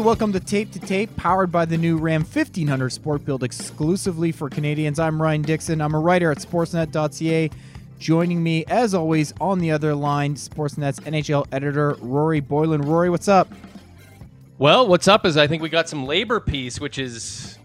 [0.00, 4.48] welcome to Tape to Tape, powered by the new Ram 1500 Sport Build exclusively for
[4.48, 4.98] Canadians.
[4.98, 5.80] I'm Ryan Dixon.
[5.82, 7.50] I'm a writer at Sportsnet.ca.
[7.98, 12.80] Joining me, as always, on the other line, Sportsnet's NHL editor, Rory Boylan.
[12.80, 13.48] Rory, what's up?
[14.58, 17.58] Well, what's up is I think we got some labor peace, which is,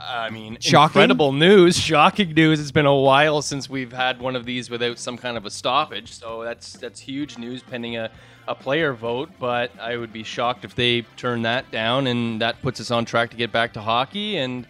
[0.00, 1.02] I mean, Shocking?
[1.02, 2.58] incredible news, shocking news.
[2.58, 5.50] It's been a while since we've had one of these without some kind of a
[5.50, 8.10] stoppage, so that's that's huge news pending a,
[8.48, 9.30] a player vote.
[9.38, 13.04] But I would be shocked if they turn that down, and that puts us on
[13.04, 14.38] track to get back to hockey.
[14.38, 14.66] And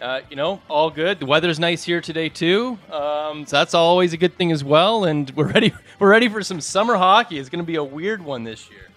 [0.00, 1.20] uh, you know, all good.
[1.20, 5.04] The weather's nice here today too, um, so that's always a good thing as well.
[5.04, 5.72] And we're ready.
[6.00, 7.38] We're ready for some summer hockey.
[7.38, 8.88] It's going to be a weird one this year.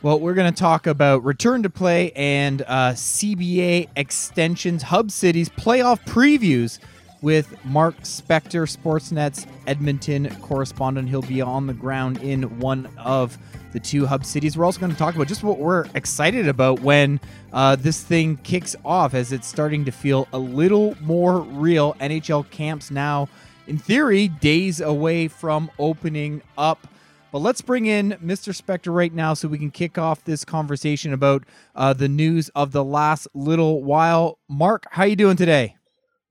[0.00, 5.48] Well, we're going to talk about return to play and uh, CBA extensions, Hub Cities
[5.50, 6.78] playoff previews
[7.26, 11.08] with Mark Spector, Sportsnet's Edmonton correspondent.
[11.08, 13.36] He'll be on the ground in one of
[13.72, 14.56] the two hub cities.
[14.56, 17.18] We're also going to talk about just what we're excited about when
[17.52, 21.94] uh, this thing kicks off, as it's starting to feel a little more real.
[21.94, 23.28] NHL camps now,
[23.66, 26.86] in theory, days away from opening up.
[27.32, 28.54] But let's bring in Mr.
[28.54, 31.42] Spector right now so we can kick off this conversation about
[31.74, 34.38] uh, the news of the last little while.
[34.48, 35.76] Mark, how you doing today?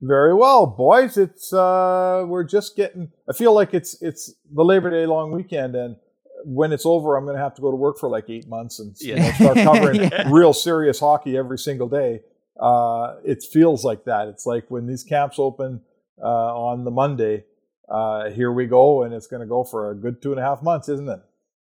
[0.02, 1.16] Very well, boys.
[1.16, 3.10] It's uh, we're just getting.
[3.28, 5.96] I feel like it's it's the Labor Day long weekend, and
[6.44, 8.78] when it's over, I'm going to have to go to work for like eight months
[8.78, 10.28] and you know, start covering Yeah.
[10.30, 12.20] real serious hockey every single day.
[12.60, 14.28] Uh, it feels like that.
[14.28, 15.80] It's like when these camps open
[16.22, 17.44] uh, on the Monday.
[17.88, 20.42] Uh, here we go, and it's going to go for a good two and a
[20.42, 21.20] half months, isn't it?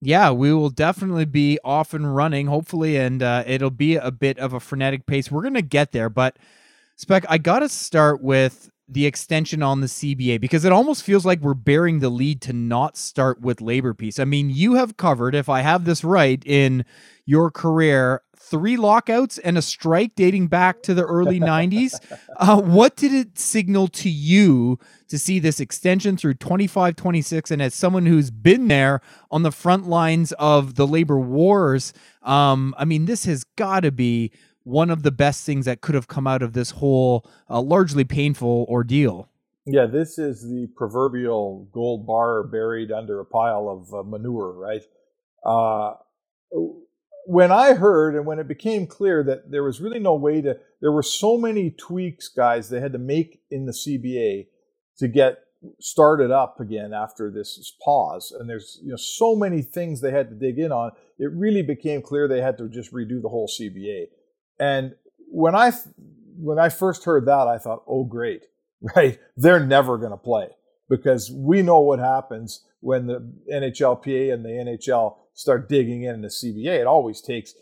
[0.00, 4.38] Yeah, we will definitely be off and running, hopefully, and uh, it'll be a bit
[4.38, 5.30] of a frenetic pace.
[5.30, 6.38] We're going to get there, but
[6.96, 11.26] Spec, I got to start with the extension on the CBA because it almost feels
[11.26, 14.18] like we're bearing the lead to not start with labor peace.
[14.18, 16.86] I mean, you have covered, if I have this right, in
[17.26, 22.00] your career, three lockouts and a strike dating back to the early 90s.
[22.36, 24.78] Uh, what did it signal to you
[25.08, 27.50] to see this extension through 25 26?
[27.50, 32.74] And as someone who's been there on the front lines of the labor wars, um,
[32.78, 34.30] I mean, this has got to be
[34.66, 38.02] one of the best things that could have come out of this whole uh, largely
[38.02, 39.28] painful ordeal.
[39.64, 44.82] Yeah, this is the proverbial gold bar buried under a pile of uh, manure, right?
[45.44, 45.94] Uh,
[47.26, 50.56] when I heard and when it became clear that there was really no way to,
[50.80, 54.48] there were so many tweaks, guys, they had to make in the CBA
[54.98, 55.38] to get
[55.78, 58.34] started up again after this pause.
[58.36, 60.90] And there's you know so many things they had to dig in on.
[61.20, 64.06] It really became clear they had to just redo the whole CBA.
[64.58, 64.94] And
[65.30, 65.72] when I
[66.38, 68.44] when I first heard that, I thought, oh great,
[68.96, 69.18] right?
[69.36, 70.48] They're never going to play
[70.88, 76.28] because we know what happens when the NHLPA and the NHL start digging in the
[76.28, 76.80] CBA.
[76.80, 77.54] It always takes,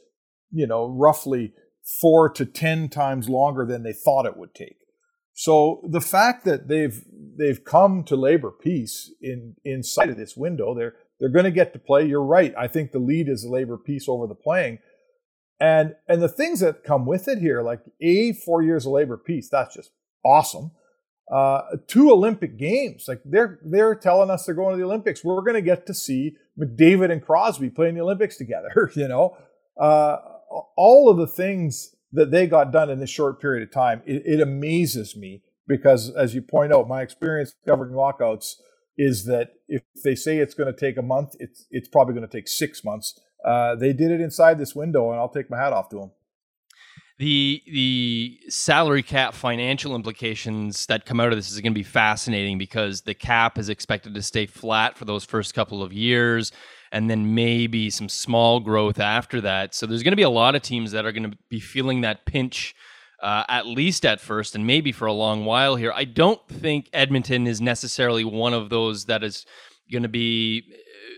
[0.50, 1.52] you know, roughly
[2.00, 4.76] four to ten times longer than they thought it would take.
[5.34, 7.04] So the fact that they've
[7.36, 11.72] they've come to labor peace in inside of this window, they're they're going to get
[11.72, 12.06] to play.
[12.06, 12.54] You're right.
[12.56, 14.78] I think the lead is labor peace over the playing.
[15.60, 19.16] And and the things that come with it here, like a four years of labor
[19.16, 19.90] peace, that's just
[20.24, 20.72] awesome.
[21.32, 25.24] Uh, two Olympic games, like they're they're telling us they're going to the Olympics.
[25.24, 28.90] We're going to get to see McDavid and Crosby playing the Olympics together.
[28.94, 29.36] You know,
[29.80, 30.18] uh,
[30.76, 34.22] all of the things that they got done in this short period of time, it,
[34.24, 38.60] it amazes me because, as you point out, my experience covering lockouts
[38.96, 42.26] is that if they say it's going to take a month, it's it's probably going
[42.26, 43.18] to take six months.
[43.44, 46.10] Uh, they did it inside this window, and I'll take my hat off to them.
[47.18, 51.84] the the salary cap financial implications that come out of this is going to be
[51.84, 56.50] fascinating because the cap is expected to stay flat for those first couple of years
[56.90, 60.56] and then maybe some small growth after that so there's going to be a lot
[60.56, 62.74] of teams that are going to be feeling that pinch
[63.22, 66.88] uh, at least at first and maybe for a long while here i don't think
[66.92, 69.46] edmonton is necessarily one of those that is
[69.92, 70.64] going to be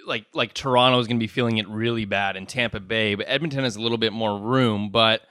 [0.07, 3.27] like like toronto is going to be feeling it really bad in tampa bay but
[3.29, 5.23] edmonton has a little bit more room but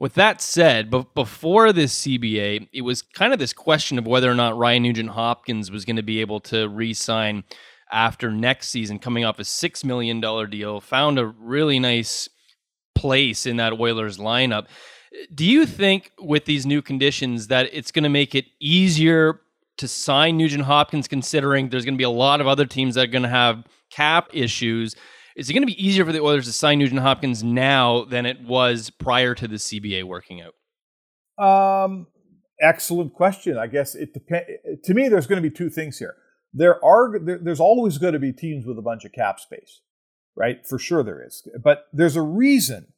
[0.00, 4.30] with that said, but before this CBA, it was kind of this question of whether
[4.30, 7.44] or not Ryan Nugent Hopkins was going to be able to re-sign
[7.92, 10.80] after next season, coming off a six million dollar deal.
[10.80, 12.28] Found a really nice
[12.94, 14.66] place in that Oilers lineup.
[15.32, 19.40] Do you think with these new conditions that it's going to make it easier
[19.76, 23.04] to sign Nugent Hopkins, considering there's going to be a lot of other teams that
[23.04, 23.64] are going to have
[23.94, 24.94] cap issues?
[25.36, 28.26] Is it going to be easier for the Oilers to sign Nugent Hopkins now than
[28.26, 30.54] it was prior to the CBA working out?
[31.44, 32.06] Um,
[32.60, 33.58] excellent question.
[33.58, 34.46] I guess it depends.
[34.84, 36.14] To me, there's going to be two things here.
[36.52, 39.80] There are there, there's always going to be teams with a bunch of cap space,
[40.36, 40.64] right?
[40.64, 41.46] For sure there is.
[41.62, 42.92] But there's a reason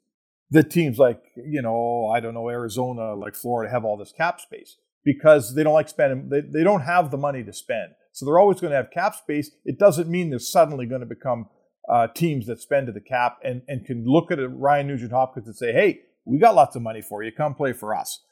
[0.50, 4.40] that teams like, you know, I don't know, Arizona, like Florida have all this cap
[4.40, 7.92] space because they don't like spending, they, they don't have the money to spend.
[8.16, 9.50] So they're always going to have cap space.
[9.66, 11.50] It doesn't mean they're suddenly going to become
[11.86, 15.46] uh, teams that spend to the cap and, and can look at Ryan Nugent Hopkins
[15.46, 17.30] and say, hey, we got lots of money for you.
[17.30, 18.24] Come play for us.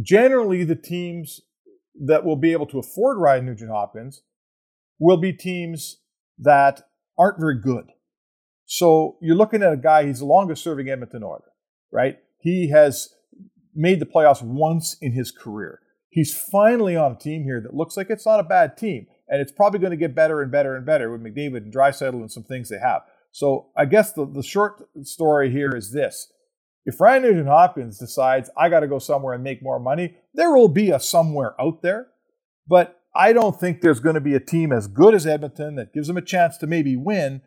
[0.00, 1.40] Generally, the teams
[2.06, 4.22] that will be able to afford Ryan Nugent Hopkins
[5.00, 5.96] will be teams
[6.38, 6.82] that
[7.18, 7.86] aren't very good.
[8.64, 11.50] So you're looking at a guy, he's the longest serving Edmonton Oiler,
[11.90, 12.18] right?
[12.38, 13.08] He has
[13.74, 15.80] made the playoffs once in his career.
[16.10, 19.08] He's finally on a team here that looks like it's not a bad team.
[19.32, 22.20] And it's probably going to get better and better and better with McDavid and Draisaitl
[22.20, 23.00] and some things they have.
[23.30, 26.30] So I guess the, the short story here is this.
[26.84, 30.52] If Ryan Nugent Hopkins decides I got to go somewhere and make more money, there
[30.52, 32.08] will be a somewhere out there.
[32.68, 35.94] But I don't think there's going to be a team as good as Edmonton that
[35.94, 37.40] gives them a chance to maybe win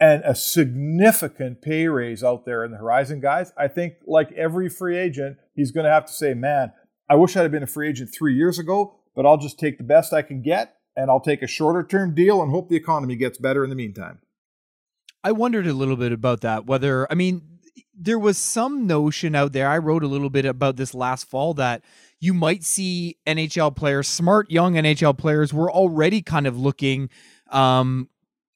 [0.00, 3.52] and a significant pay raise out there in the horizon, guys.
[3.56, 6.72] I think, like every free agent, he's going to have to say, man,
[7.08, 9.78] I wish I'd have been a free agent three years ago, but I'll just take
[9.78, 12.76] the best I can get and I'll take a shorter term deal and hope the
[12.76, 14.20] economy gets better in the meantime.
[15.22, 16.66] I wondered a little bit about that.
[16.66, 17.42] Whether, I mean,
[17.94, 19.68] there was some notion out there.
[19.68, 21.82] I wrote a little bit about this last fall that
[22.18, 27.10] you might see NHL players, smart young NHL players, were already kind of looking
[27.50, 28.08] um,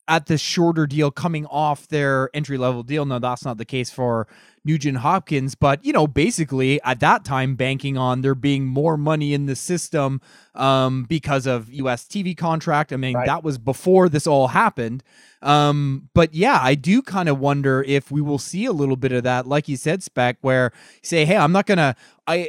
[0.06, 3.04] at the shorter deal coming off their entry level deal.
[3.06, 4.26] No, that's not the case for
[4.64, 9.34] Nugent Hopkins, but you know, basically at that time banking on there being more money
[9.34, 10.20] in the system
[10.54, 12.92] um, because of US TV contract.
[12.92, 13.26] I mean, right.
[13.26, 15.02] that was before this all happened.
[15.42, 19.12] Um, but yeah, I do kind of wonder if we will see a little bit
[19.12, 20.72] of that, like you said, Spec, where
[21.02, 21.94] you say, "Hey, I'm not gonna."
[22.26, 22.48] I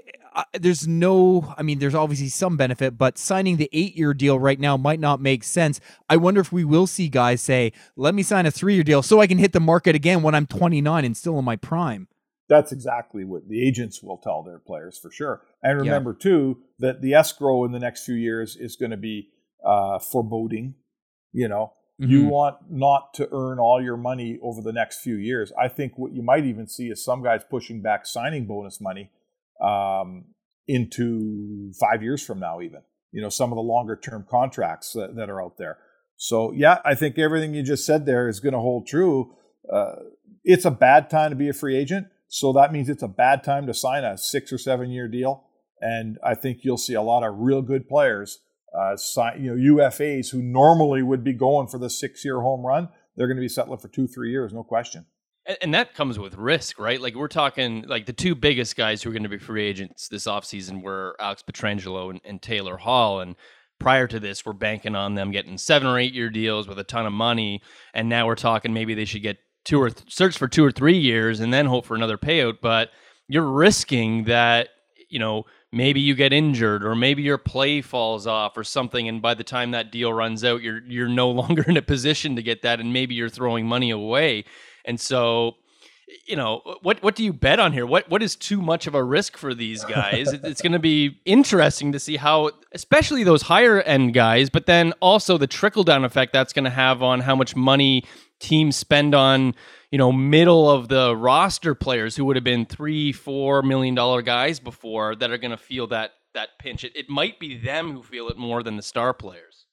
[0.53, 4.59] there's no, I mean, there's obviously some benefit, but signing the eight year deal right
[4.59, 5.79] now might not make sense.
[6.09, 9.01] I wonder if we will see guys say, let me sign a three year deal
[9.01, 12.07] so I can hit the market again when I'm 29 and still in my prime.
[12.47, 15.41] That's exactly what the agents will tell their players for sure.
[15.63, 16.23] And remember, yeah.
[16.23, 19.29] too, that the escrow in the next few years is going to be
[19.65, 20.75] uh, foreboding.
[21.31, 22.11] You know, mm-hmm.
[22.11, 25.51] you want not to earn all your money over the next few years.
[25.59, 29.09] I think what you might even see is some guys pushing back signing bonus money
[29.61, 30.25] um,
[30.67, 32.81] into five years from now, even.
[33.11, 35.77] You know, some of the longer term contracts that, that, are out there.
[36.17, 39.33] So, yeah, I think everything you just said there is going to hold true.
[39.71, 39.95] Uh,
[40.43, 42.07] it's a bad time to be a free agent.
[42.27, 45.45] So that means it's a bad time to sign a six or seven year deal.
[45.79, 48.39] And I think you'll see a lot of real good players
[48.77, 52.65] uh, sign, you know, UFAs who normally would be going for the six year home
[52.65, 52.89] run.
[53.15, 55.05] They're going to be settling for two, three years, no question.
[55.45, 56.99] And, and that comes with risk, right?
[56.99, 60.07] Like we're talking like the two biggest guys who are going to be free agents
[60.07, 63.19] this offseason were Alex Pietrangelo and, and Taylor Hall.
[63.21, 63.35] And
[63.79, 66.83] prior to this, we're banking on them getting seven or eight year deals with a
[66.83, 67.61] ton of money.
[67.93, 70.71] And now we're talking maybe they should get two or th- search for two or
[70.71, 72.57] three years and then hope for another payout.
[72.61, 72.91] But
[73.27, 74.69] you're risking that,
[75.09, 75.45] you know,
[75.75, 79.43] maybe you get injured or maybe your play falls off or something and by the
[79.43, 82.79] time that deal runs out you're you're no longer in a position to get that
[82.79, 84.45] and maybe you're throwing money away
[84.85, 85.55] and so,
[86.27, 87.85] you know, what what do you bet on here?
[87.85, 90.31] What what is too much of a risk for these guys?
[90.33, 94.93] it's going to be interesting to see how, especially those higher end guys, but then
[95.01, 98.03] also the trickle down effect that's going to have on how much money
[98.39, 99.55] teams spend on
[99.91, 104.21] you know middle of the roster players who would have been three four million dollar
[104.21, 107.93] guys before that are going to feel that that pinch it, it might be them
[107.93, 109.65] who feel it more than the star players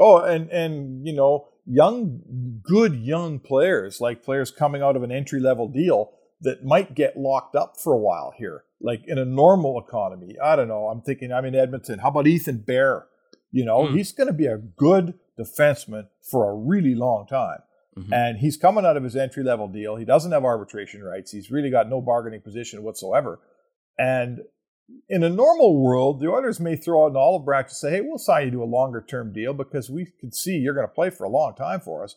[0.00, 5.12] oh and and you know young, good young players, like players coming out of an
[5.12, 8.64] entry level deal that might get locked up for a while here.
[8.80, 10.86] Like in a normal economy, I don't know.
[10.86, 11.98] I'm thinking I'm in Edmonton.
[11.98, 13.06] How about Ethan Bear?
[13.50, 13.96] You know, mm.
[13.96, 17.60] he's going to be a good defenseman for a really long time.
[17.98, 18.12] Mm-hmm.
[18.12, 19.96] And he's coming out of his entry level deal.
[19.96, 21.32] He doesn't have arbitration rights.
[21.32, 23.40] He's really got no bargaining position whatsoever.
[23.98, 24.40] And
[25.08, 28.00] in a normal world, the Oilers may throw out an olive branch and say, hey,
[28.00, 30.92] we'll sign you to a longer term deal because we can see you're going to
[30.92, 32.16] play for a long time for us.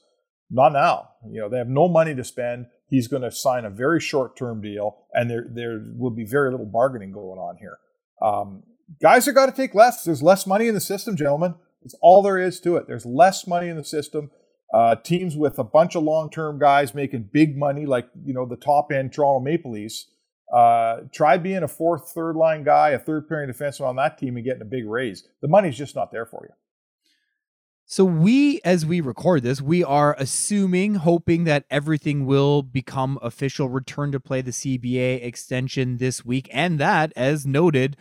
[0.49, 1.09] Not now.
[1.29, 2.65] You know, they have no money to spend.
[2.89, 6.51] He's going to sign a very short term deal, and there, there will be very
[6.51, 7.77] little bargaining going on here.
[8.21, 8.63] Um,
[9.01, 10.03] guys are got to take less.
[10.03, 11.55] There's less money in the system, gentlemen.
[11.83, 12.87] It's all there is to it.
[12.87, 14.29] There's less money in the system.
[14.73, 18.45] Uh, teams with a bunch of long term guys making big money, like, you know,
[18.45, 20.07] the top end Toronto Maple Leafs
[20.51, 24.36] uh, try being a fourth, third line guy, a third pairing defenseman on that team
[24.36, 25.27] and getting a big raise.
[25.41, 26.53] The money's just not there for you.
[27.86, 33.67] So we, as we record this, we are assuming, hoping that everything will become official.
[33.67, 37.98] Return to play the CBA extension this week, and that, as noted,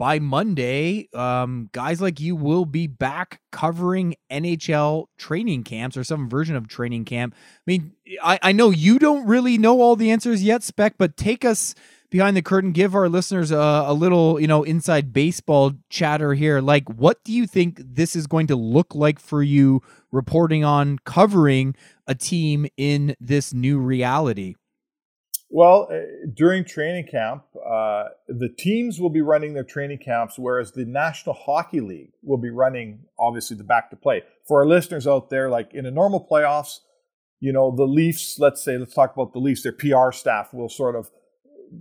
[0.00, 6.26] by Monday, um, guys like you will be back covering NHL training camps or some
[6.26, 7.34] version of training camp.
[7.36, 7.92] I mean,
[8.22, 11.74] I, I know you don't really know all the answers yet, Spec, but take us
[12.08, 12.72] behind the curtain.
[12.72, 16.62] Give our listeners a, a little, you know, inside baseball chatter here.
[16.62, 20.98] Like, what do you think this is going to look like for you reporting on
[21.04, 21.76] covering
[22.06, 24.54] a team in this new reality?
[25.52, 30.70] Well, uh, during training camp, uh, the teams will be running their training camps, whereas
[30.70, 34.22] the National Hockey League will be running, obviously, the back to play.
[34.46, 36.78] For our listeners out there, like in a normal playoffs,
[37.40, 40.68] you know, the Leafs, let's say, let's talk about the Leafs, their PR staff will
[40.68, 41.10] sort of,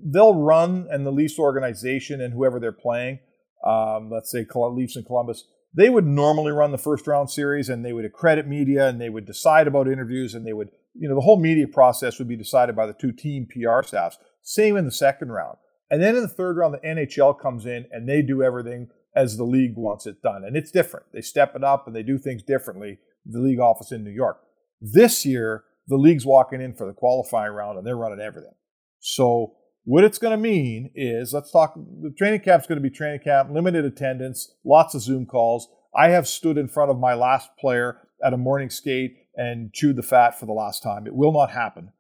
[0.04, 3.20] they'll run and the Leafs organization and whoever they're playing,
[3.64, 7.86] um, let's say Leafs in Columbus, they would normally run the first round series and
[7.86, 11.16] they would accredit media and they would decide about interviews and they would you know,
[11.16, 14.18] the whole media process would be decided by the two team PR staffs.
[14.42, 15.58] Same in the second round.
[15.90, 19.38] And then in the third round, the NHL comes in and they do everything as
[19.38, 20.44] the league wants it done.
[20.44, 21.08] And it's different.
[21.14, 24.42] They step it up and they do things differently, the league office in New York.
[24.82, 28.54] This year, the league's walking in for the qualifying round and they're running everything.
[29.00, 32.88] So what it's going to mean is let's talk the training camp is going to
[32.88, 35.67] be training camp, limited attendance, lots of Zoom calls.
[35.95, 39.95] I have stood in front of my last player at a morning skate and chewed
[39.95, 41.07] the fat for the last time.
[41.07, 41.91] It will not happen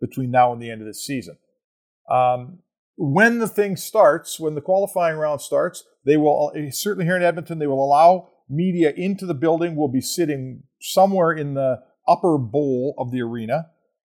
[0.00, 1.38] between now and the end of this season.
[2.10, 2.58] Um,
[2.96, 7.22] when the thing starts, when the qualifying round starts, they will eh, certainly here in
[7.22, 9.74] Edmonton they will allow media into the building.
[9.74, 13.70] We'll be sitting somewhere in the upper bowl of the arena.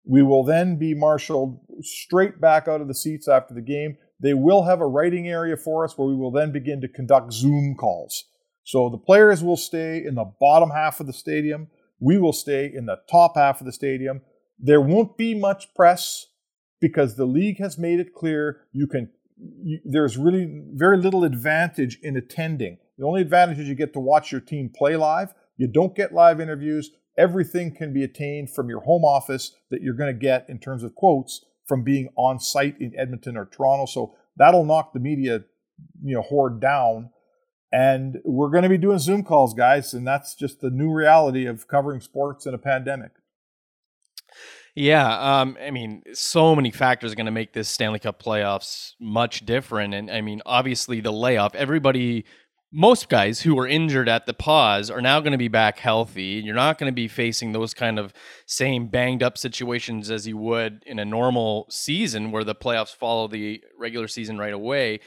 [0.05, 3.97] We will then be marshaled straight back out of the seats after the game.
[4.21, 7.33] They will have a writing area for us where we will then begin to conduct
[7.33, 8.25] Zoom calls.
[8.65, 11.69] So the players will stay in the bottom half of the stadium.
[12.01, 14.23] We will stay in the top half of the stadium.
[14.59, 16.27] There won't be much press
[16.81, 19.11] because the league has made it clear you can.
[19.37, 22.79] You, there's really very little advantage in attending.
[22.99, 25.35] The only advantage is you get to watch your team play live.
[25.57, 26.91] You don't get live interviews.
[27.17, 30.83] Everything can be attained from your home office that you're going to get in terms
[30.83, 33.87] of quotes from being on site in Edmonton or Toronto.
[33.87, 35.45] So that'll knock the media,
[36.03, 37.11] you know, horde down
[37.75, 39.95] and we're going to be doing Zoom calls, guys.
[39.95, 43.11] And that's just the new reality of covering sports in a pandemic.
[44.77, 48.93] Yeah, um, I mean, so many factors are going to make this Stanley Cup playoffs
[49.01, 49.93] much different.
[49.93, 52.27] And I mean, obviously, the layoff, everybody,
[52.75, 56.43] most guys who were injured at the pause are now going to be back healthy.
[56.45, 58.13] You're not going to be facing those kind of
[58.47, 63.29] same banged up situations as you would in a normal season where the playoffs follow
[63.29, 64.99] the regular season right away.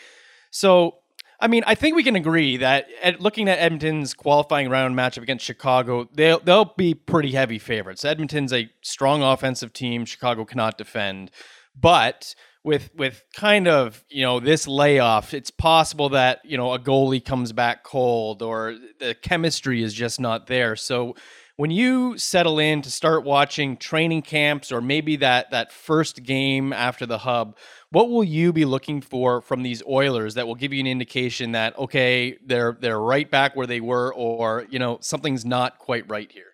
[0.50, 1.00] So,
[1.42, 5.24] I mean, I think we can agree that at, looking at Edmonton's qualifying round matchup
[5.24, 8.06] against Chicago, they'll they'll be pretty heavy favorites.
[8.06, 10.06] Edmonton's a strong offensive team.
[10.06, 11.32] Chicago cannot defend,
[11.76, 12.34] but
[12.68, 17.24] with with kind of you know this layoff, it's possible that you know a goalie
[17.24, 20.76] comes back cold or the chemistry is just not there.
[20.76, 21.16] So
[21.56, 26.72] when you settle in to start watching training camps or maybe that that first game
[26.72, 27.56] after the hub
[27.90, 31.54] what will you be looking for from these Oilers that will give you an indication
[31.54, 36.10] that okay, they're they're right back where they were, or you know something's not quite
[36.10, 36.52] right here?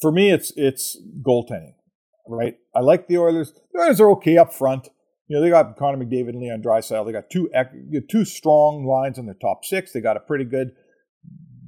[0.00, 1.74] For me, it's it's goaltending.
[2.26, 3.52] Right, I like the Oilers.
[3.72, 4.88] The Oilers are okay up front.
[5.28, 7.04] You know, they got Connor McDavid and Leon Draisaitl.
[7.04, 7.50] They got two
[8.08, 9.92] two strong lines in their top six.
[9.92, 10.72] They got a pretty good.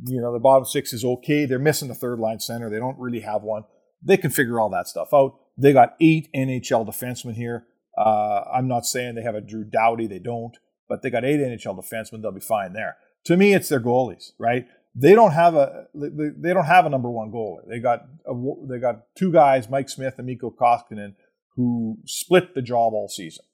[0.06, 1.44] You know, the bottom six is okay.
[1.44, 2.70] They're missing the third line center.
[2.70, 3.64] They don't really have one.
[4.02, 5.38] They can figure all that stuff out.
[5.58, 7.66] They got eight NHL defensemen here.
[7.98, 10.56] Uh, I'm not saying they have a Drew Doughty, they don't,
[10.88, 12.22] but they got eight NHL defensemen.
[12.22, 12.96] They'll be fine there.
[13.26, 14.66] To me, it's their goalies, right?
[14.94, 17.68] They don't have a they don't have a number one goalie.
[17.68, 18.34] They got a,
[18.68, 21.14] they got two guys, Mike Smith and Mikko Koskinen,
[21.56, 23.44] who split the job all season.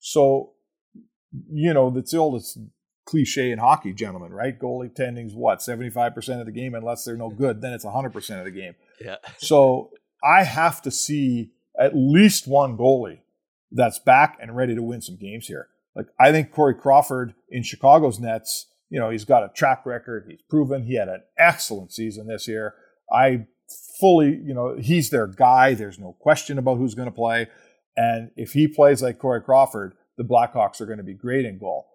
[0.00, 0.52] So,
[1.50, 2.58] you know, that's the oldest
[3.04, 4.58] cliche in hockey, gentlemen, right?
[4.58, 7.84] Goalie tending's what seventy five percent of the game, unless they're no good, then it's
[7.84, 8.74] hundred percent of the game.
[9.00, 9.16] Yeah.
[9.38, 9.90] so
[10.22, 13.20] I have to see at least one goalie
[13.70, 15.68] that's back and ready to win some games here.
[15.94, 20.26] Like I think Corey Crawford in Chicago's Nets, you know, he's got a track record.
[20.28, 22.74] He's proven he had an excellent season this year.
[23.12, 23.46] I
[23.98, 25.74] fully, you know, he's their guy.
[25.74, 27.48] There's no question about who's going to play.
[27.98, 31.58] And if he plays like Corey Crawford, the Blackhawks are going to be great in
[31.58, 31.88] goal.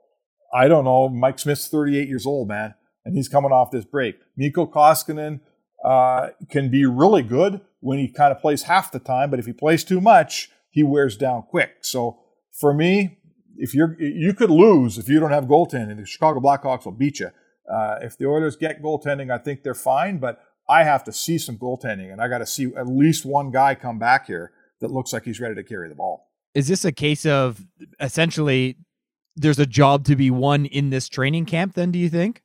[0.54, 1.08] I don't know.
[1.08, 4.18] Mike Smith's 38 years old, man, and he's coming off this break.
[4.36, 5.40] Mikko Koskinen
[5.86, 9.46] uh, can be really good when he kind of plays half the time, but if
[9.46, 11.78] he plays too much, he wears down quick.
[11.82, 12.20] So
[12.52, 13.20] for me,
[13.56, 15.96] if you're you could lose if you don't have goaltending.
[15.96, 17.30] The Chicago Blackhawks will beat you.
[17.72, 20.18] Uh, if the Oilers get goaltending, I think they're fine.
[20.18, 23.52] But I have to see some goaltending, and I got to see at least one
[23.52, 24.52] guy come back here
[24.84, 26.30] that looks like he's ready to carry the ball.
[26.54, 27.66] Is this a case of
[28.00, 28.78] essentially
[29.36, 31.74] there's a job to be won in this training camp.
[31.74, 32.44] Then, do you think?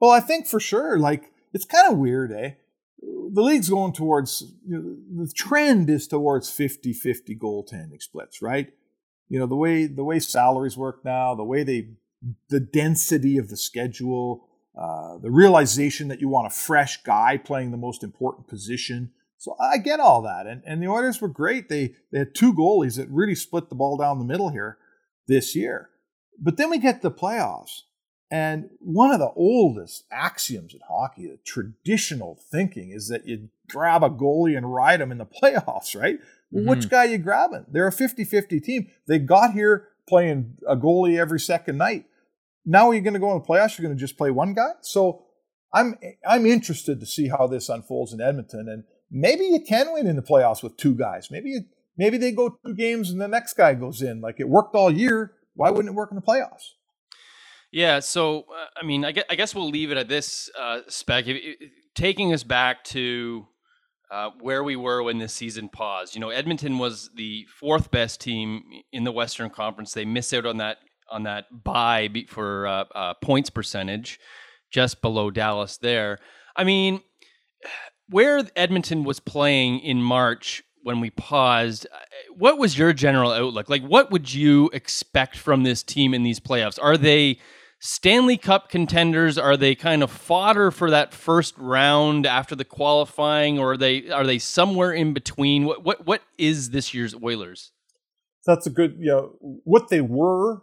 [0.00, 0.98] Well, I think for sure.
[0.98, 2.52] Like it's kind of weird, eh?
[3.00, 4.78] The league's going towards you
[5.10, 8.72] know, the trend is towards 50-50 goaltending splits, right?
[9.28, 11.88] You know the way the way salaries work now, the way they
[12.50, 14.46] the density of the schedule,
[14.78, 19.10] uh, the realization that you want a fresh guy playing the most important position.
[19.42, 21.68] So I get all that, and and the Oilers were great.
[21.68, 24.78] They they had two goalies that really split the ball down the middle here
[25.26, 25.90] this year.
[26.40, 27.80] But then we get the playoffs,
[28.30, 34.04] and one of the oldest axioms in hockey, the traditional thinking, is that you grab
[34.04, 36.20] a goalie and ride him in the playoffs, right?
[36.54, 36.68] Mm-hmm.
[36.68, 37.66] Which guy you grabbing?
[37.68, 38.90] They're a 50-50 team.
[39.08, 42.04] They got here playing a goalie every second night.
[42.64, 43.76] Now are you going to go in the playoffs?
[43.76, 44.70] You're going to just play one guy.
[44.82, 45.24] So
[45.74, 50.06] I'm I'm interested to see how this unfolds in Edmonton, and maybe you can win
[50.06, 51.30] in the playoffs with two guys.
[51.30, 51.60] Maybe you,
[51.96, 54.20] maybe they go two games and the next guy goes in.
[54.20, 55.34] Like it worked all year.
[55.54, 56.70] Why wouldn't it work in the playoffs?
[57.70, 58.00] Yeah.
[58.00, 61.26] So uh, I mean, I guess, I guess, we'll leave it at this uh, spec.
[61.94, 63.46] taking us back to
[64.10, 66.14] uh, where we were when this season paused.
[66.14, 69.92] You know, Edmonton was the fourth best team in the Western Conference.
[69.92, 70.78] They missed out on that
[71.10, 74.18] on that buy for uh, uh, points percentage,
[74.70, 75.76] just below Dallas.
[75.76, 76.18] There,
[76.56, 77.02] I mean,
[78.12, 81.98] where Edmonton was playing in March when we paused, uh,
[82.36, 83.68] what was your general outlook?
[83.68, 86.78] Like, what would you expect from this team in these playoffs?
[86.80, 87.38] Are they
[87.80, 89.38] Stanley Cup contenders?
[89.38, 94.08] Are they kind of fodder for that first round after the qualifying, or are they
[94.10, 95.64] are they somewhere in between?
[95.64, 97.72] What what what is this year's Oilers?
[98.46, 100.62] That's a good, you know, what they were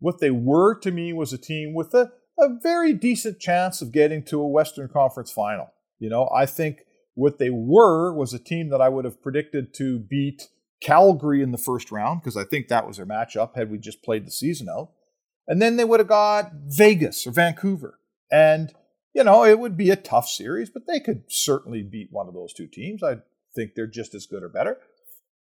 [0.00, 3.92] what they were to me was a team with a, a very decent chance of
[3.92, 5.72] getting to a Western Conference final.
[5.98, 6.83] You know, I think
[7.14, 10.48] what they were was a team that I would have predicted to beat
[10.80, 14.02] Calgary in the first round because I think that was their matchup had we just
[14.02, 14.90] played the season out.
[15.46, 17.98] And then they would have got Vegas or Vancouver.
[18.30, 18.72] And,
[19.14, 22.34] you know, it would be a tough series, but they could certainly beat one of
[22.34, 23.02] those two teams.
[23.02, 23.18] I
[23.54, 24.78] think they're just as good or better.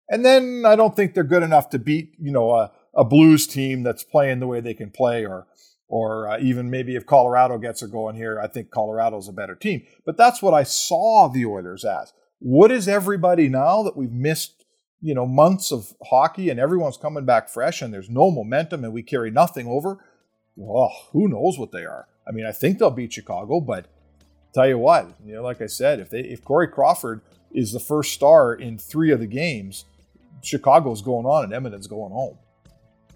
[0.09, 3.46] And then I don't think they're good enough to beat, you know, a, a Blues
[3.46, 5.46] team that's playing the way they can play, or
[5.90, 9.57] or uh, even maybe if Colorado gets her going here, I think Colorado's a better
[9.57, 9.83] team.
[10.07, 12.12] But that's what I saw the Oilers as.
[12.38, 14.64] What is everybody now that we've missed,
[15.03, 18.92] you know, months of hockey and everyone's coming back fresh and there's no momentum and
[18.92, 19.98] we carry nothing over?
[20.55, 22.07] Well, who knows what they are?
[22.26, 23.87] I mean, I think they'll beat Chicago, but
[24.55, 27.20] tell you what, you know, like I said, if they if Corey Crawford
[27.53, 29.87] is the first star in three of the games,
[30.40, 32.38] Chicago's going on and Edmonton's going home.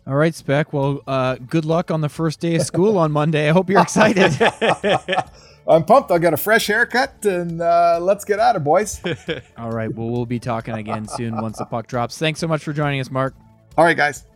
[0.06, 0.72] All right, Spec.
[0.72, 3.48] Well, uh, good luck on the first day of school on Monday.
[3.48, 4.36] I hope you're excited.
[5.68, 6.10] I'm pumped.
[6.10, 9.00] I got a fresh haircut, and uh, let's get at it, boys.
[9.56, 9.92] All right.
[9.94, 12.18] Well, we'll be talking again soon once the puck drops.
[12.18, 13.34] Thanks so much for joining us, Mark.
[13.78, 14.26] All right, guys.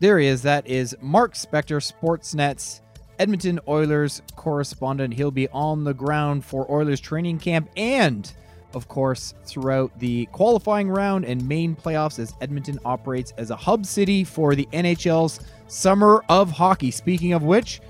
[0.00, 0.42] There he is.
[0.42, 2.80] That is Mark Spector, Sportsnet's
[3.18, 5.12] Edmonton Oilers correspondent.
[5.12, 8.32] He'll be on the ground for Oilers training camp and
[8.74, 13.86] of course, throughout the qualifying round and main playoffs as Edmonton operates as a hub
[13.86, 16.90] city for the NHL's Summer of Hockey.
[16.90, 17.80] Speaking of which,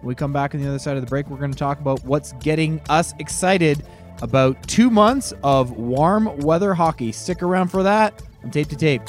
[0.00, 1.80] when we come back on the other side of the break, we're going to talk
[1.80, 3.84] about what's getting us excited
[4.22, 7.12] about two months of warm weather hockey.
[7.12, 9.02] Stick around for that on Tape to Tape.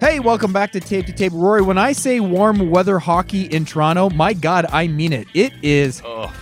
[0.00, 1.32] Hey, welcome back to Tape to Tape.
[1.34, 5.26] Rory, when I say warm weather hockey in Toronto, my God, I mean it.
[5.34, 6.32] It is oh,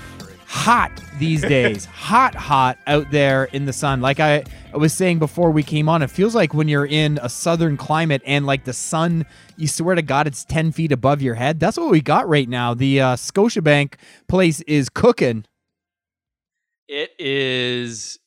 [0.47, 1.87] hot these days.
[1.87, 4.03] hot, hot out there in the sun.
[4.03, 7.19] Like I, I was saying before we came on, it feels like when you're in
[7.23, 9.25] a southern climate and like the sun,
[9.57, 11.59] you swear to God, it's 10 feet above your head.
[11.59, 12.75] That's what we got right now.
[12.75, 13.95] The uh, Scotiabank
[14.29, 15.47] place is cooking.
[16.89, 18.19] It is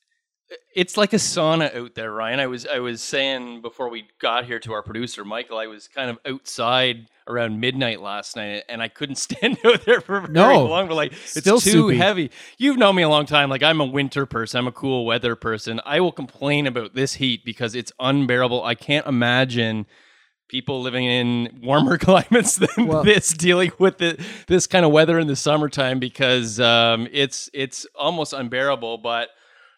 [0.74, 2.40] it's like a sauna out there, Ryan.
[2.40, 5.88] I was I was saying before we got here to our producer Michael, I was
[5.88, 10.34] kind of outside around midnight last night, and I couldn't stand out there for very
[10.34, 10.88] no, long.
[10.88, 11.98] But like, it's too soupy.
[11.98, 12.32] heavy.
[12.58, 13.50] You've known me a long time.
[13.50, 14.60] Like, I'm a winter person.
[14.60, 15.80] I'm a cool weather person.
[15.86, 18.64] I will complain about this heat because it's unbearable.
[18.64, 19.86] I can't imagine
[20.48, 25.20] people living in warmer climates than well, this dealing with the, this kind of weather
[25.20, 28.98] in the summertime because um, it's it's almost unbearable.
[28.98, 29.30] But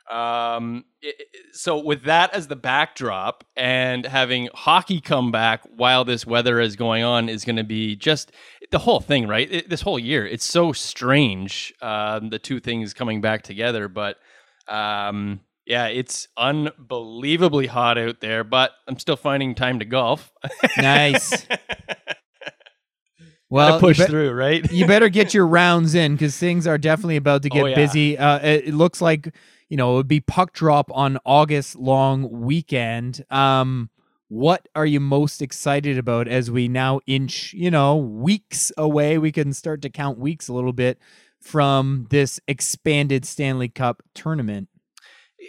[0.09, 1.15] um, it,
[1.53, 6.75] so with that as the backdrop and having hockey come back while this weather is
[6.75, 8.31] going on is going to be just
[8.71, 9.51] the whole thing, right?
[9.51, 11.73] It, this whole year, it's so strange.
[11.81, 14.17] Um, the two things coming back together, but
[14.67, 20.31] um, Yeah, it's unbelievably hot out there, but I'm still finding time to golf.
[20.77, 21.45] Nice.
[23.49, 24.69] well, push be- through, right?
[24.71, 27.75] you better get your rounds in because things are definitely about to get Oh, yeah.
[27.75, 28.17] busy.
[28.17, 29.33] Uh, it, it looks like
[29.71, 33.23] you know it would be puck drop on August long weekend.
[33.31, 33.89] Um,
[34.27, 39.17] what are you most excited about as we now inch, you know, weeks away?
[39.17, 40.99] We can start to count weeks a little bit
[41.39, 44.67] from this expanded Stanley Cup tournament.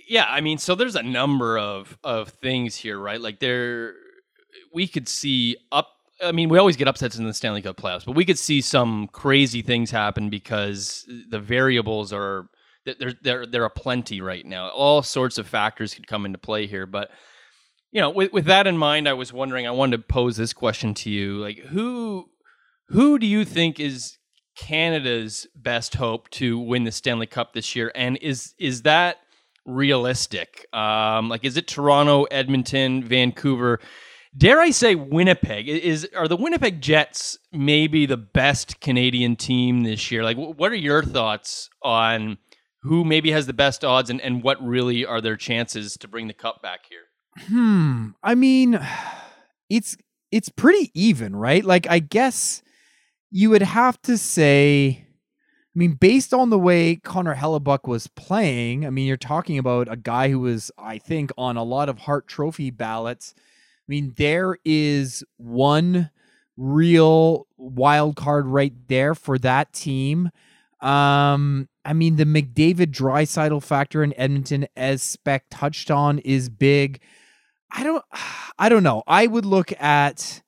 [0.08, 3.20] Yeah, I mean, so there's a number of of things here, right?
[3.20, 3.94] Like there,
[4.72, 5.88] we could see up.
[6.22, 8.60] I mean, we always get upsets in the Stanley Cup playoffs, but we could see
[8.60, 12.48] some crazy things happen because the variables are
[12.84, 13.12] there.
[13.22, 14.68] There, there are plenty right now.
[14.70, 17.10] All sorts of factors could come into play here, but
[17.92, 19.66] you know, with with that in mind, I was wondering.
[19.66, 22.30] I wanted to pose this question to you: like, who
[22.88, 24.18] who do you think is
[24.56, 29.18] Canada's best hope to win the Stanley Cup this year, and is is that
[29.66, 30.66] realistic?
[30.72, 33.80] Um, like, is it Toronto, Edmonton, Vancouver?
[34.36, 35.68] Dare I say Winnipeg?
[35.68, 40.24] Is are the Winnipeg Jets maybe the best Canadian team this year?
[40.24, 42.38] Like, what are your thoughts on
[42.82, 46.26] who maybe has the best odds, and, and what really are their chances to bring
[46.26, 47.46] the cup back here?
[47.46, 48.10] Hmm.
[48.22, 48.78] I mean,
[49.70, 49.96] it's
[50.30, 51.64] it's pretty even, right?
[51.64, 52.62] Like, I guess
[53.30, 55.06] you would have to say.
[55.74, 59.90] I mean, based on the way Connor Hellebuyck was playing, I mean, you're talking about
[59.90, 63.32] a guy who was, I think, on a lot of Hart Trophy ballots.
[63.38, 66.10] I mean, there is one
[66.58, 70.30] real wild card right there for that team.
[70.82, 77.00] Um, I mean, the McDavid Draisaitl factor in Edmonton, as Spec touched on, is big.
[77.70, 78.04] I don't,
[78.58, 79.02] I don't know.
[79.06, 80.42] I would look at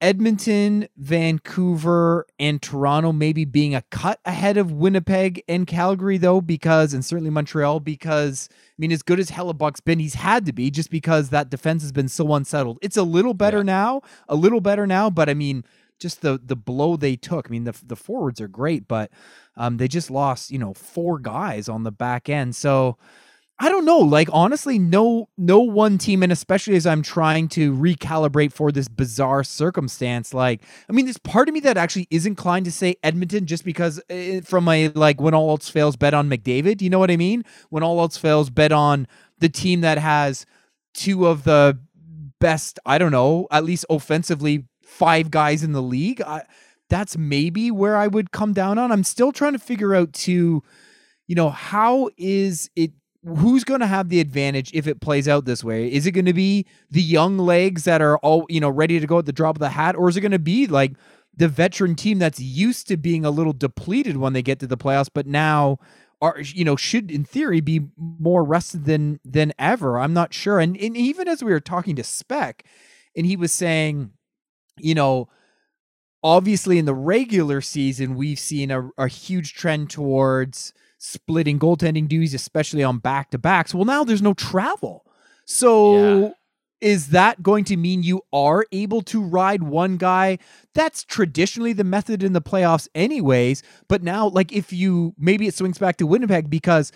[0.00, 6.94] Edmonton, Vancouver, and Toronto maybe being a cut ahead of Winnipeg and Calgary, though, because,
[6.94, 10.70] and certainly Montreal, because, I mean, as good as Hellebuyck's been, he's had to be
[10.70, 12.78] just because that defense has been so unsettled.
[12.80, 13.64] It's a little better Yeah.
[13.64, 15.64] now, a little better now, but I mean,
[15.98, 17.46] just the the blow they took.
[17.48, 19.10] I mean, the the forwards are great, but
[19.56, 22.54] um, they just lost, you know, four guys on the back end.
[22.56, 22.96] So,
[23.60, 23.98] I don't know.
[23.98, 28.86] Like honestly, no no one team, and especially as I'm trying to recalibrate for this
[28.86, 32.96] bizarre circumstance, like I mean, there's part of me that actually is inclined to say
[33.02, 36.80] Edmonton just because uh, from my like when all else fails, bet on McDavid.
[36.80, 37.44] You know what I mean?
[37.70, 39.08] When all else fails, bet on
[39.40, 40.46] the team that has
[40.94, 41.78] two of the
[42.38, 42.78] best.
[42.86, 46.20] I don't know, at least offensively, five guys in the league.
[46.22, 46.42] I,
[46.88, 48.90] that's maybe where I would come down on.
[48.90, 50.62] I'm still trying to figure out too,
[51.26, 52.92] you know, how is it
[53.24, 55.92] who's going to have the advantage if it plays out this way?
[55.92, 59.06] Is it going to be the young legs that are all, you know, ready to
[59.06, 60.92] go at the drop of the hat or is it going to be like
[61.36, 64.76] the veteran team that's used to being a little depleted when they get to the
[64.76, 65.78] playoffs but now
[66.20, 69.98] are you know should in theory be more rested than than ever.
[69.98, 70.58] I'm not sure.
[70.58, 72.64] And, and even as we were talking to Spec
[73.16, 74.12] and he was saying,
[74.80, 75.28] you know,
[76.22, 82.34] obviously in the regular season we've seen a, a huge trend towards splitting goaltending duties
[82.34, 85.04] especially on back to backs well now there's no travel.
[85.44, 86.30] So Yeah.
[86.80, 90.38] is that going to mean you are able to ride one guy?
[90.74, 95.54] That's traditionally the method in the playoffs anyways but now like if you maybe it
[95.54, 96.90] swings back to winnipeg because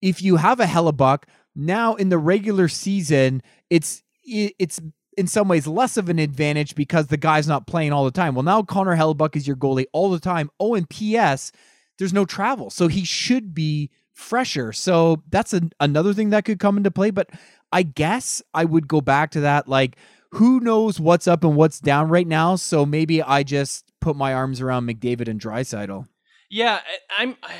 [0.00, 4.80] if you have a hellebuyck now in the regular season it's it's
[5.18, 8.34] in some ways less of an advantage because the guy's not playing all the time.
[8.34, 10.50] Well, now Connor Hellebuyck is your goalie all the time.
[10.58, 11.52] Oh, and P.S.
[11.98, 14.72] There's no travel, so he should be fresher.
[14.72, 17.10] So that's an, another thing that could come into play.
[17.10, 17.30] But
[17.72, 19.68] I guess I would go back to that.
[19.68, 19.96] Like,
[20.30, 22.56] who knows what's up and what's down right now?
[22.56, 26.06] So maybe I just put my arms around McDavid and Draisaitl.
[26.50, 26.80] Yeah,
[27.18, 27.36] I- I'm.
[27.42, 27.52] I,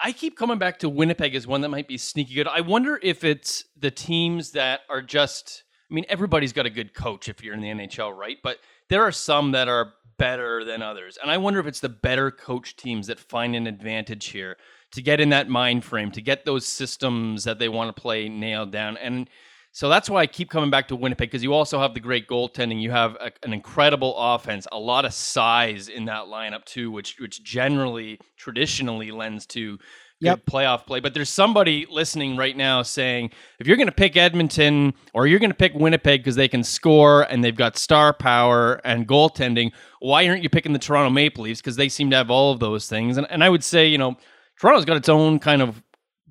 [0.00, 2.46] I keep coming back to Winnipeg as one that might be sneaky good.
[2.46, 5.64] I wonder if it's the teams that are just.
[5.90, 8.36] I mean, everybody's got a good coach if you're in the NHL, right?
[8.42, 11.88] But there are some that are better than others, and I wonder if it's the
[11.88, 14.56] better coach teams that find an advantage here
[14.92, 18.28] to get in that mind frame, to get those systems that they want to play
[18.28, 19.28] nailed down, and.
[19.70, 22.26] So that's why I keep coming back to Winnipeg because you also have the great
[22.26, 22.80] goaltending.
[22.80, 27.20] You have a, an incredible offense, a lot of size in that lineup too, which
[27.20, 29.78] which generally traditionally lends to
[30.20, 30.46] Yep.
[30.46, 30.98] playoff play.
[30.98, 35.38] But there's somebody listening right now saying if you're going to pick Edmonton or you're
[35.38, 39.70] going to pick Winnipeg because they can score and they've got star power and goaltending,
[40.00, 42.58] why aren't you picking the Toronto Maple Leafs because they seem to have all of
[42.58, 43.16] those things?
[43.16, 44.16] And and I would say you know
[44.60, 45.82] Toronto's got its own kind of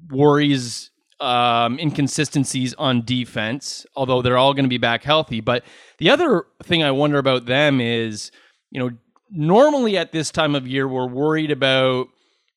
[0.09, 5.41] worries um, inconsistencies on defense, although they're all going to be back healthy.
[5.41, 5.63] But
[5.97, 8.31] the other thing I wonder about them is,
[8.69, 8.91] you know,
[9.31, 12.07] normally at this time of year, we're worried about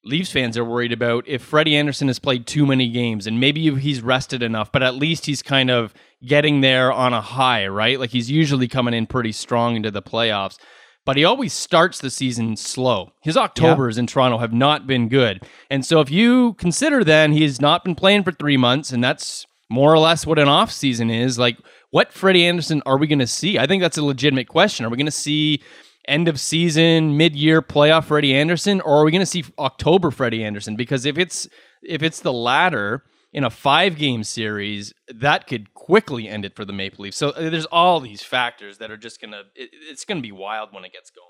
[0.02, 3.74] Leafs fans are worried about if Freddie Andersen has played too many games and maybe
[3.78, 5.92] he's rested enough, but at least he's kind of
[6.24, 8.00] getting there on a high, right?
[8.00, 10.58] Like he's usually coming in pretty strong into the playoffs,
[11.04, 13.12] but he always starts the season slow.
[13.22, 14.00] His Octobers yeah.
[14.00, 15.42] in Toronto have not been good.
[15.70, 19.46] And so if you consider then he's not been playing for three months, and that's
[19.68, 21.58] more or less what an off season is, like
[21.90, 23.58] what Freddie Andersen are we going to see?
[23.58, 24.86] I think that's a legitimate question.
[24.86, 25.62] Are we going to see
[26.10, 30.10] end of season, mid year playoff Freddie Andersen, or are we going to see October
[30.10, 30.76] Freddie Andersen?
[30.76, 31.48] Because if it's
[31.82, 36.64] if it's the latter in a five game series, that could quickly end it for
[36.64, 37.16] the Maple Leafs.
[37.16, 40.72] So uh, there's all these factors that are just gonna it, it's gonna be wild
[40.72, 41.26] when it gets going.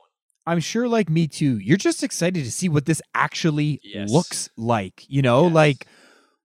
[0.46, 4.10] I'm sure, like me too, you're just excited to see what this actually yes.
[4.10, 5.04] looks like.
[5.06, 5.54] You know, yes.
[5.54, 5.86] like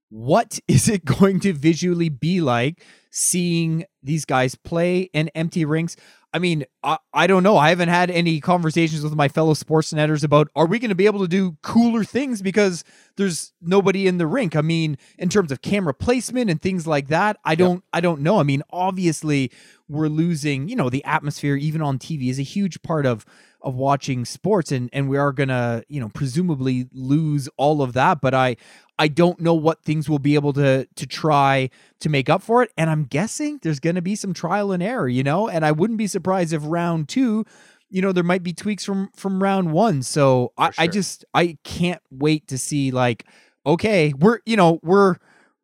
[0.10, 5.96] what is it going to visually be like seeing these guys play in empty rinks?
[6.36, 7.56] I mean, I, I don't know.
[7.56, 10.96] I haven't had any conversations with my fellow sports netters about are we going to
[10.96, 12.84] be able to do cooler things because
[13.16, 14.54] there's nobody in the rink.
[14.54, 17.84] I mean, in terms of camera placement and things like that, I don't yep.
[17.94, 18.38] I don't know.
[18.38, 19.50] I mean, obviously
[19.88, 23.26] we're losing, you know, the atmosphere even on TV is a huge part of
[23.66, 27.94] of watching sports and and we are going to, you know, presumably lose all of
[27.94, 28.56] that, but I
[28.98, 32.64] I don't know what things will be able to to try to make up for
[32.64, 32.72] it.
[32.78, 35.50] And I'm guessing there's going to be some trial and error, you know.
[35.50, 37.44] And I wouldn't be surprised if round two,
[37.90, 40.04] you know, there might be tweaks from from round one.
[40.04, 40.84] So I, sure.
[40.84, 43.26] I just I can't wait to see like,
[43.66, 45.16] okay, we're you know we're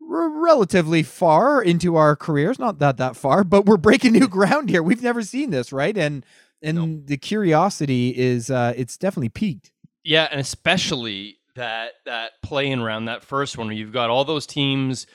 [0.02, 4.70] we're relatively far into our careers, not that that far, but we're breaking new ground
[4.70, 4.84] here.
[4.84, 5.98] We've never seen this, right?
[5.98, 6.26] And
[6.62, 7.02] and nope.
[7.06, 9.72] the curiosity is uh it's definitely piqued.
[10.04, 14.46] Yeah, and especially that that playing round, that first one, where you've got all those
[14.46, 15.08] teams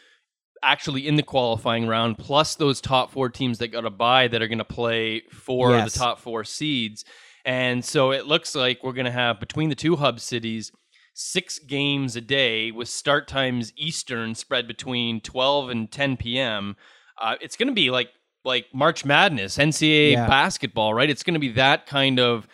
[0.62, 4.42] actually in the qualifying round, plus those top four teams that got a bye that
[4.42, 5.92] are going to play for yes.
[5.92, 7.04] the top four seeds.
[7.44, 10.72] And so it looks like we're going to have between the two hub cities
[11.14, 16.76] six games a day with start times Eastern spread between 12 and 10 p.m.
[17.20, 18.10] Uh, it's going to be like
[18.46, 20.26] like March Madness, NCAA yeah.
[20.26, 21.10] basketball, right?
[21.10, 22.48] It's going to be that kind of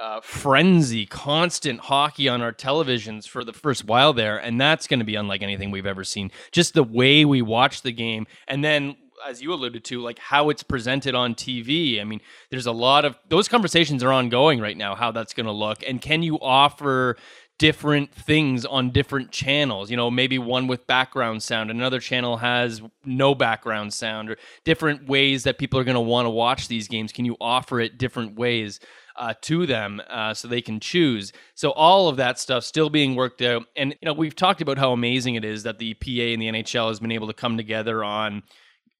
[0.00, 5.00] uh, frenzy, constant hockey on our televisions for the first while there, and that's going
[5.00, 6.30] to be unlike anything we've ever seen.
[6.52, 10.48] Just the way we watch the game, and then as you alluded to, like how
[10.48, 12.00] it's presented on TV.
[12.00, 14.94] I mean, there's a lot of those conversations are ongoing right now.
[14.94, 17.16] How that's going to look, and can you offer
[17.60, 19.90] different things on different channels.
[19.90, 25.06] You know, maybe one with background sound, another channel has no background sound, or different
[25.06, 27.12] ways that people are going to want to watch these games.
[27.12, 28.80] Can you offer it different ways?
[29.16, 31.30] uh, to them uh, so they can choose.
[31.54, 33.64] So all of that stuff still being worked out.
[33.76, 36.48] And you know, we've talked about how amazing it is that the PA and the
[36.48, 38.42] NHL has been able to come together on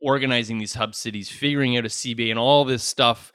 [0.02, 3.32] organizing these hub cities, figuring out a CBA and all this stuff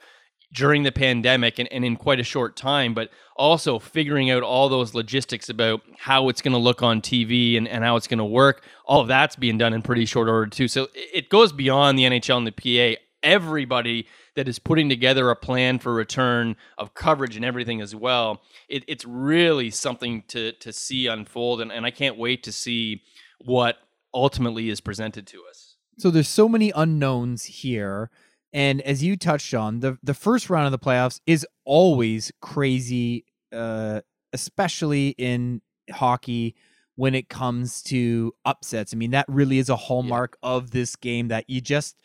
[0.52, 4.68] during the pandemic and, and in quite a short time, but also figuring out all
[4.68, 8.18] those logistics about how it's going to look on TV and, and how it's going
[8.18, 8.64] to work.
[8.84, 10.68] All of that's being done in pretty short order too.
[10.68, 13.00] So it goes beyond the NHL and the PA.
[13.22, 14.06] Everybody
[14.36, 18.42] that is putting together a plan for return of coverage and everything as well.
[18.68, 23.02] It, it's really something to to see unfold, and, and I can't wait to see
[23.38, 23.78] what
[24.14, 25.76] ultimately is presented to us.
[25.98, 28.10] So there's so many unknowns here.
[28.52, 33.24] And as you touched on, the the first round of the playoffs is always crazy,
[33.52, 34.00] uh,
[34.32, 36.54] especially in hockey
[36.96, 38.94] when it comes to upsets.
[38.94, 40.50] I mean, that really is a hallmark yeah.
[40.50, 41.96] of this game that you just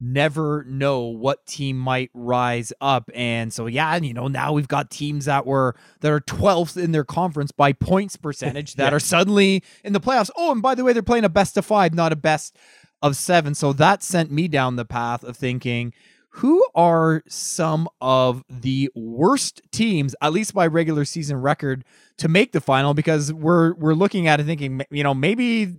[0.00, 4.90] never know what team might rise up and so yeah you know now we've got
[4.90, 8.96] teams that were that are 12th in their conference by points percentage that yeah.
[8.96, 11.66] are suddenly in the playoffs oh and by the way they're playing a best of
[11.66, 12.56] 5 not a best
[13.02, 15.92] of 7 so that sent me down the path of thinking
[16.30, 21.84] who are some of the worst teams at least by regular season record
[22.16, 25.76] to make the final because we're we're looking at it thinking you know maybe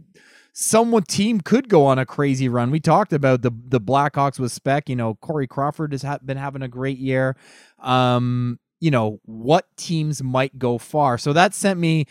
[0.53, 2.71] someone team could go on a crazy run.
[2.71, 4.89] We talked about the the Blackhawks with Spec.
[4.89, 7.35] You know, Corey Crawford has ha- been having a great year.
[7.79, 11.17] Um, you know what teams might go far.
[11.17, 12.05] So that sent me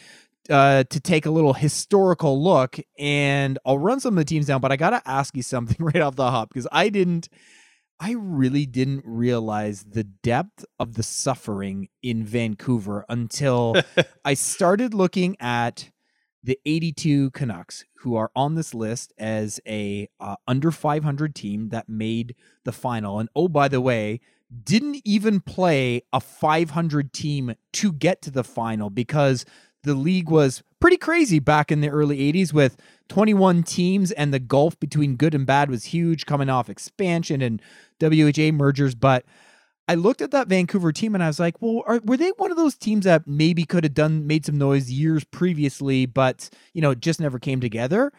[0.49, 4.61] uh, to take a little historical look, and I'll run some of the teams down.
[4.61, 7.29] But I gotta ask you something right off the hop because I didn't.
[8.01, 13.75] I really didn't realize the depth of the suffering in Vancouver until
[14.25, 15.91] I started looking at
[16.45, 21.89] the 82 Canucks, who are on this list as a uh, under 500 team that
[21.89, 23.19] made the final.
[23.19, 24.21] And oh, by the way,
[24.63, 29.45] didn't even play a 500 team to get to the final because
[29.85, 32.77] the league was pretty crazy back in the early 80s with
[33.09, 37.63] 21 teams and the gulf between good and bad was huge coming off expansion and
[38.01, 39.25] WHA mergers but
[39.89, 42.51] I looked at that Vancouver team and I was like, well, are, were they one
[42.51, 46.83] of those teams that maybe could have done made some noise years previously, but you
[46.83, 48.13] know, just never came together?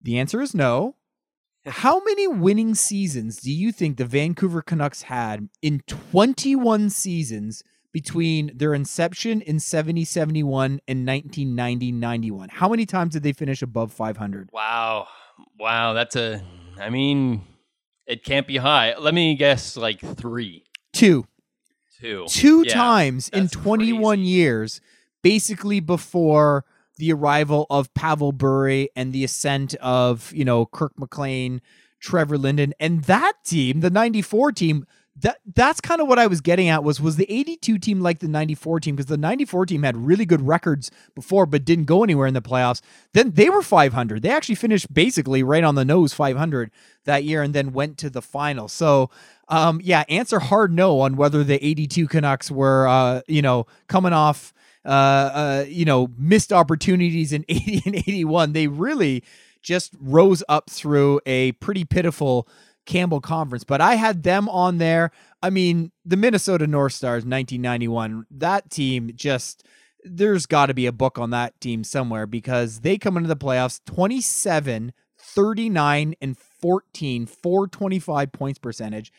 [0.00, 0.96] The answer is no.
[1.66, 8.52] How many winning seasons do you think the Vancouver Canucks had in 21 seasons between
[8.56, 12.48] their inception in 70 71 and 1990 91?
[12.50, 14.50] How many times did they finish above 500?
[14.52, 15.08] Wow.
[15.58, 15.92] Wow.
[15.92, 16.42] That's a,
[16.78, 17.42] I mean,
[18.06, 18.96] it can't be high.
[18.98, 20.64] Let me guess like three.
[20.92, 21.26] Two.
[22.00, 22.26] Two.
[22.28, 24.28] Two Yeah, times in 21 crazy.
[24.28, 24.80] years,
[25.22, 26.64] basically before
[26.96, 31.60] the arrival of Pavel Bure and the ascent of, you know, Kirk McLean,
[32.00, 34.86] Trevor Linden, and that team, the 94 team,
[35.22, 38.20] that that's kind of what I was getting at was was the 82 team like
[38.20, 42.04] the 94 team because the 94 team had really good records before but didn't go
[42.04, 42.80] anywhere in the playoffs.
[43.12, 44.22] Then they were 500.
[44.22, 46.70] They actually finished basically right on the nose 500
[47.04, 48.68] that year and then went to the final.
[48.68, 49.10] So,
[49.48, 54.12] um yeah, answer hard no on whether the 82 Canucks were uh, you know, coming
[54.12, 54.52] off
[54.84, 58.52] uh, uh, you know, missed opportunities in 80 and 81.
[58.52, 59.22] They really
[59.62, 62.48] just rose up through a pretty pitiful
[62.86, 63.64] Campbell Conference.
[63.64, 65.10] But I had them on there.
[65.42, 69.64] I mean, the Minnesota North Stars 1991, that team just
[70.04, 73.36] there's got to be a book on that team somewhere because they come into the
[73.36, 79.12] playoffs 27, 39 and 14, 425 points percentage.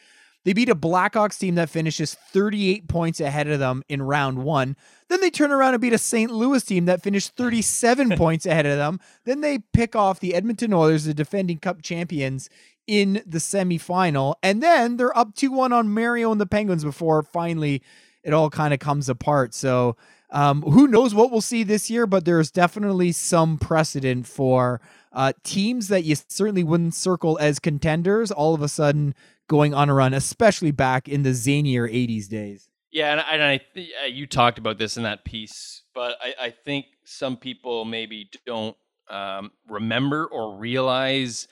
[0.43, 4.75] They beat a Blackhawks team that finishes 38 points ahead of them in round one.
[5.07, 6.31] Then they turn around and beat a St.
[6.31, 8.99] Louis team that finished 37 points ahead of them.
[9.25, 12.49] Then they pick off the Edmonton Oilers, the defending cup champions,
[12.91, 14.35] in the semifinal.
[14.43, 17.81] And then they're up 2 1 on Mario and the Penguins before finally
[18.21, 19.53] it all kind of comes apart.
[19.53, 19.95] So
[20.29, 24.81] um, who knows what we'll see this year, but there's definitely some precedent for
[25.13, 29.15] uh, teams that you certainly wouldn't circle as contenders all of a sudden
[29.47, 32.67] going on a run, especially back in the zanier 80s days.
[32.91, 36.17] Yeah, and, I- and I th- uh, you talked about this in that piece, but
[36.21, 38.75] I, I think some people maybe don't
[39.09, 41.47] um, remember or realize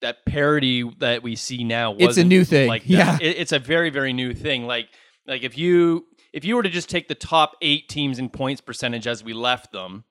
[0.00, 1.94] that parody that we see now.
[1.98, 2.68] It's a new thing.
[2.68, 2.82] Like.
[2.86, 3.18] Yeah.
[3.20, 4.66] It- it's a very very new thing.
[4.66, 4.88] Like
[5.26, 8.60] like if you if you were to just take the top eight teams in points
[8.60, 10.04] percentage as we left them,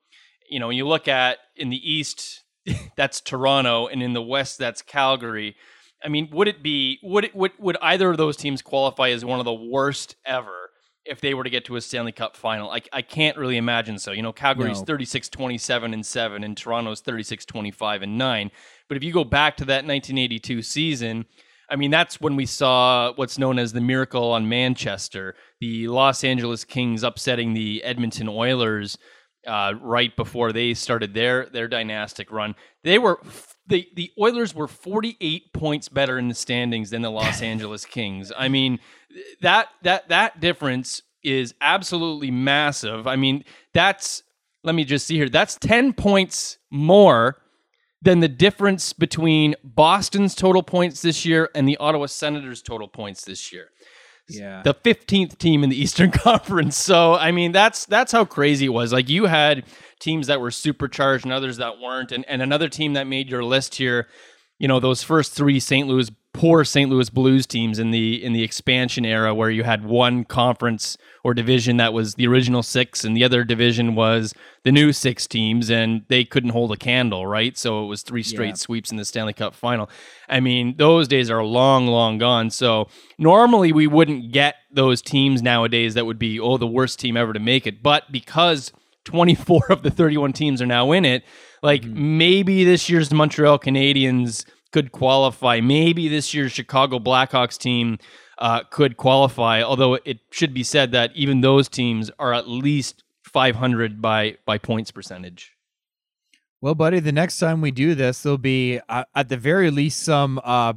[0.50, 2.44] you know, you look at in the East,
[2.98, 5.56] that's Toronto, and in the West, that's Calgary.
[6.04, 9.26] I mean, would it be would it would would either of those teams qualify as
[9.26, 10.70] one of the worst ever
[11.10, 12.70] if they were to get to a Stanley Cup final?
[12.70, 14.12] I, I can't really imagine so.
[14.12, 14.86] You know, Calgary's No.
[14.86, 18.52] 36 27 and 7 and Toronto's 36 25 and 9.
[18.88, 21.26] But if you go back to that 1982 season,
[21.70, 26.24] I mean, that's when we saw what's known as the miracle on Manchester, the Los
[26.24, 28.98] Angeles Kings upsetting the Edmonton Oilers
[29.46, 32.56] uh, right before they started their their dynastic run.
[32.84, 33.20] They were
[33.68, 38.32] the the Oilers were 48 points better in the standings than the Los Angeles Kings.
[38.38, 38.80] I mean,
[39.42, 43.08] that that that difference is absolutely massive.
[43.08, 44.24] I mean, that's
[44.64, 45.30] let me just see here.
[45.30, 47.38] That's 10 points more
[48.02, 53.26] than the difference between Boston's total points this year and the Ottawa Senators' total points
[53.26, 53.70] this year.
[54.30, 54.62] Yeah.
[54.64, 56.78] The 15th team in the Eastern Conference.
[56.78, 58.92] So, I mean, that's that's how crazy it was.
[58.92, 59.64] Like you had
[60.00, 63.44] teams that were supercharged and others that weren't and and another team that made your
[63.44, 64.08] list here,
[64.60, 65.88] you know, those first 3 St.
[65.88, 66.88] Louis poor St.
[66.92, 71.34] Louis Blues teams in the in the expansion era where you had one conference or
[71.34, 75.72] division that was the original 6 and the other division was the new 6 teams
[75.72, 77.58] and they couldn't hold a candle, right?
[77.58, 78.54] So it was three straight Yeah.
[78.54, 79.90] sweeps in the Stanley Cup final.
[80.30, 82.52] I mean, those days are long long gone.
[82.52, 87.18] So normally we wouldn't get those teams nowadays that would be oh the worst team
[87.18, 88.72] ever to make it, but because
[89.08, 91.24] 24 of the 31 teams are now in it,
[91.64, 95.62] like maybe this year's Montreal Canadiens could qualify.
[95.62, 97.98] Maybe this year's Chicago Blackhawks team
[98.38, 99.64] uh, could qualify.
[99.64, 104.58] Although it should be said that even those teams are at least 500 by by
[104.58, 105.54] points percentage.
[106.60, 110.04] Well, buddy, the next time we do this, there'll be uh, at the very least
[110.04, 110.74] some uh,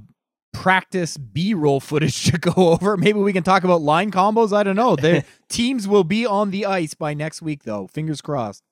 [0.53, 2.97] practice B-roll footage to go over.
[2.97, 4.53] Maybe we can talk about line combos.
[4.53, 4.97] I don't know.
[4.97, 7.87] The teams will be on the ice by next week, though.
[7.87, 8.63] Fingers crossed.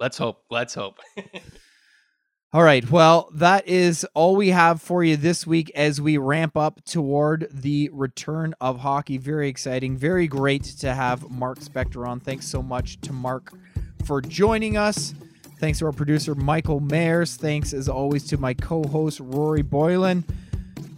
[0.00, 0.44] Let's hope.
[0.50, 0.98] Let's hope.
[2.54, 2.88] All right.
[2.90, 7.48] Well, that is all we have for you this week as we ramp up toward
[7.50, 9.16] the return of hockey.
[9.16, 9.96] Very exciting.
[9.96, 12.20] Very great to have Mark Spector on.
[12.20, 13.54] Thanks so much to Mark
[14.04, 15.14] for joining us.
[15.62, 17.36] Thanks to our producer, Michael Mayers.
[17.36, 20.24] Thanks, as always, to my co host, Rory Boylen.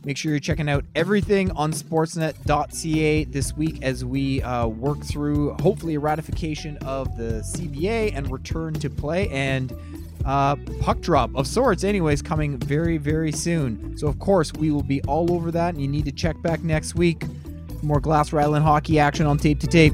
[0.06, 5.52] Make sure you're checking out everything on sportsnet.ca this week as we uh, work through
[5.60, 9.28] hopefully a ratification of the CBA and return to play.
[9.28, 9.70] And
[10.24, 13.98] uh, puck drop of sorts, anyways, coming very, very soon.
[13.98, 16.62] So, of course, we will be all over that, and you need to check back
[16.62, 17.22] next week
[17.82, 19.92] more glass rattling hockey action on tape to tape.